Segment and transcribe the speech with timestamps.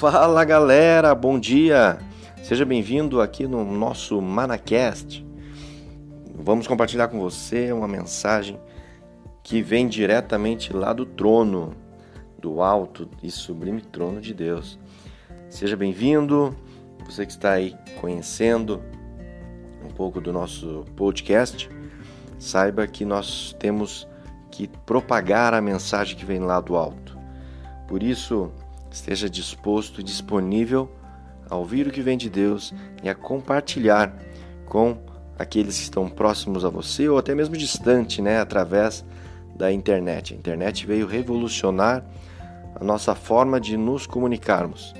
[0.00, 1.98] Fala galera, bom dia!
[2.42, 5.24] Seja bem-vindo aqui no nosso Manacast.
[6.34, 8.58] Vamos compartilhar com você uma mensagem
[9.44, 11.76] que vem diretamente lá do trono,
[12.36, 14.76] do alto e sublime trono de Deus.
[15.48, 16.56] Seja bem-vindo,
[17.04, 18.82] você que está aí conhecendo
[19.84, 21.70] um pouco do nosso podcast,
[22.38, 24.08] saiba que nós temos
[24.50, 27.16] que propagar a mensagem que vem lá do alto.
[27.86, 28.50] Por isso,
[28.96, 30.90] esteja disposto e disponível
[31.48, 34.16] a ouvir o que vem de Deus e a compartilhar
[34.66, 34.96] com
[35.38, 39.04] aqueles que estão próximos a você ou até mesmo distante, né, através
[39.54, 40.34] da internet.
[40.34, 42.04] A internet veio revolucionar
[42.74, 44.94] a nossa forma de nos comunicarmos.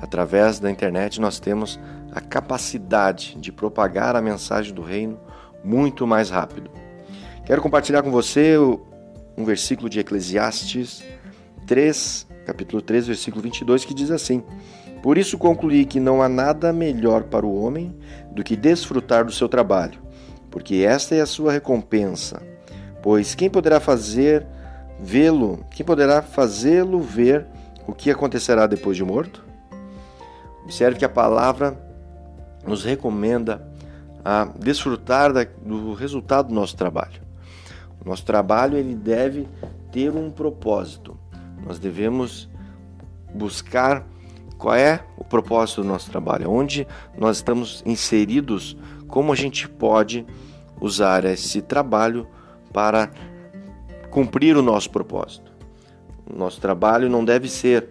[0.00, 1.78] Através da internet nós temos
[2.12, 5.18] a capacidade de propagar a mensagem do reino
[5.62, 6.70] muito mais rápido.
[7.46, 8.56] Quero compartilhar com você
[9.36, 11.04] um versículo de Eclesiastes
[11.66, 14.42] 3, capítulo 3, versículo 22, que diz assim:
[15.02, 17.94] Por isso concluí que não há nada melhor para o homem
[18.32, 20.00] do que desfrutar do seu trabalho,
[20.50, 22.42] porque esta é a sua recompensa.
[23.02, 24.46] Pois quem poderá fazer
[25.00, 27.46] vê-lo, quem poderá fazê-lo ver
[27.86, 29.44] o que acontecerá depois de morto?
[30.64, 31.78] Observe que a palavra
[32.66, 33.62] nos recomenda
[34.24, 37.22] a desfrutar do resultado do nosso trabalho.
[38.04, 39.46] O nosso trabalho ele deve
[39.92, 41.16] ter um propósito.
[41.66, 42.48] Nós devemos
[43.32, 44.06] buscar
[44.58, 48.76] qual é o propósito do nosso trabalho, onde nós estamos inseridos,
[49.08, 50.26] como a gente pode
[50.80, 52.26] usar esse trabalho
[52.72, 53.10] para
[54.10, 55.52] cumprir o nosso propósito.
[56.26, 57.88] O nosso trabalho não deve ser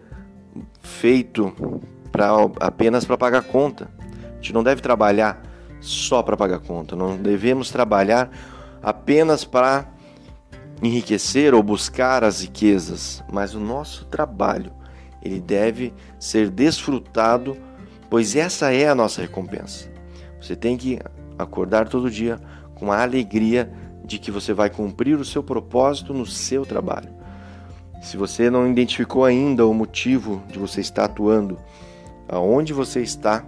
[0.81, 1.53] feito
[2.11, 3.89] pra, apenas para pagar conta.
[4.31, 5.41] A gente não deve trabalhar
[5.79, 6.95] só para pagar conta.
[6.95, 8.31] Não devemos trabalhar
[8.81, 9.92] apenas para
[10.81, 14.71] enriquecer ou buscar as riquezas, mas o nosso trabalho
[15.23, 17.55] ele deve ser desfrutado,
[18.09, 19.89] pois essa é a nossa recompensa.
[20.41, 20.99] Você tem que
[21.39, 22.37] acordar todo dia
[22.75, 23.71] com a alegria
[24.03, 27.09] de que você vai cumprir o seu propósito no seu trabalho.
[28.01, 31.57] Se você não identificou ainda o motivo de você estar atuando
[32.27, 33.45] aonde você está,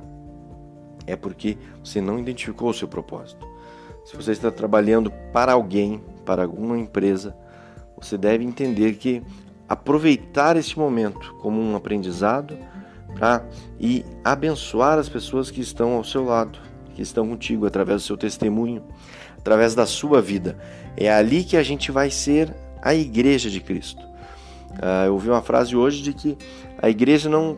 [1.06, 3.46] é porque você não identificou o seu propósito.
[4.06, 7.36] Se você está trabalhando para alguém, para alguma empresa,
[7.98, 9.22] você deve entender que
[9.68, 12.58] aproveitar este momento como um aprendizado
[13.16, 13.46] para
[13.80, 16.60] e abençoar as pessoas que estão ao seu lado,
[16.94, 18.84] que estão contigo através do seu testemunho,
[19.38, 20.58] através da sua vida.
[20.98, 24.04] É ali que a gente vai ser a igreja de Cristo.
[24.72, 26.38] Uh, eu ouvi uma frase hoje de que
[26.82, 27.58] a igreja não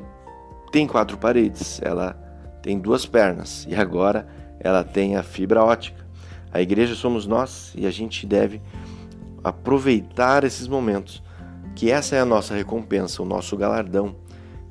[0.72, 2.13] tem quatro paredes, ela
[2.61, 4.28] tem duas pernas e agora
[4.59, 6.06] ela tem a fibra ótica.
[6.52, 8.62] A igreja somos nós e a gente deve
[9.44, 11.24] aproveitar esses momentos,
[11.75, 14.16] que essa é a nossa recompensa, o nosso galardão,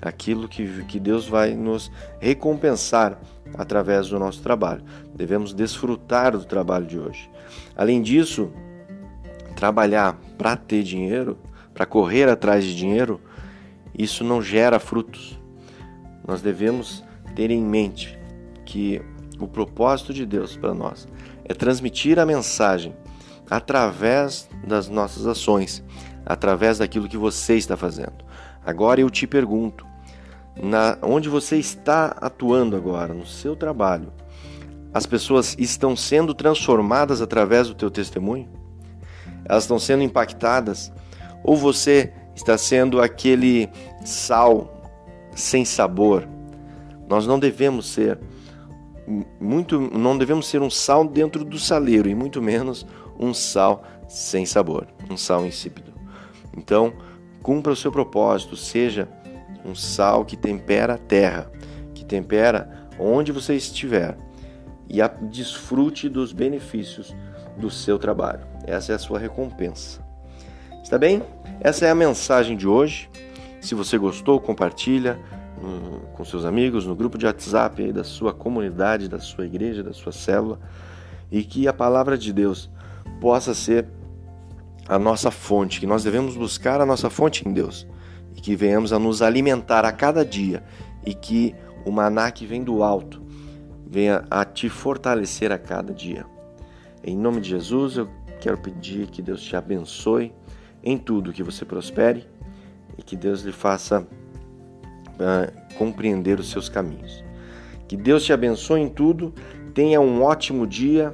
[0.01, 3.19] aquilo que, que Deus vai nos recompensar
[3.55, 4.83] através do nosso trabalho.
[5.15, 7.31] Devemos desfrutar do trabalho de hoje.
[7.77, 8.51] Além disso,
[9.55, 11.39] trabalhar para ter dinheiro,
[11.73, 13.21] para correr atrás de dinheiro,
[13.97, 15.39] isso não gera frutos.
[16.27, 17.05] Nós devemos
[17.35, 18.19] ter em mente
[18.65, 19.01] que
[19.39, 21.07] o propósito de Deus para nós
[21.49, 22.95] é transmitir a mensagem
[23.51, 25.83] através das nossas ações,
[26.25, 28.25] através daquilo que você está fazendo.
[28.65, 29.87] Agora eu te pergunto,
[30.61, 34.13] na, onde você está atuando agora, no seu trabalho,
[34.93, 38.49] as pessoas estão sendo transformadas através do teu testemunho?
[39.45, 40.93] Elas estão sendo impactadas?
[41.45, 43.69] Ou você está sendo aquele
[44.05, 44.83] sal
[45.35, 46.27] sem sabor?
[47.09, 48.19] Nós não devemos ser
[49.41, 52.87] muito, não devemos ser um sal dentro do saleiro e muito menos
[53.19, 55.93] um sal sem sabor, um sal insípido.
[56.57, 56.93] Então,
[57.43, 59.09] cumpra o seu propósito, seja
[59.65, 61.51] um sal que tempera a terra,
[61.95, 64.17] que tempera onde você estiver
[64.89, 67.15] e desfrute dos benefícios
[67.57, 68.47] do seu trabalho.
[68.65, 70.05] Essa é a sua recompensa.
[70.83, 71.23] Está bem?
[71.61, 73.11] Essa é a mensagem de hoje.
[73.61, 75.19] Se você gostou, compartilha
[76.13, 80.13] com seus amigos, no grupo de WhatsApp da sua comunidade, da sua igreja, da sua
[80.13, 80.59] célula,
[81.31, 82.71] e que a palavra de Deus
[83.21, 83.87] possa ser
[84.89, 87.87] a nossa fonte, que nós devemos buscar a nossa fonte em Deus
[88.37, 90.63] e que venhamos a nos alimentar a cada dia
[91.05, 91.55] e que
[91.85, 93.23] o maná que vem do alto
[93.89, 96.27] venha a te fortalecer a cada dia.
[97.03, 98.09] Em nome de Jesus, eu
[98.41, 100.33] quero pedir que Deus te abençoe
[100.83, 102.27] em tudo, que você prospere
[102.99, 104.07] e que Deus lhe faça
[105.19, 107.25] uh, compreender os seus caminhos.
[107.89, 109.33] Que Deus te abençoe em tudo.
[109.75, 111.13] Tenha um ótimo dia.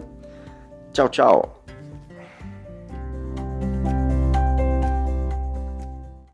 [0.93, 1.62] Tchau, tchau.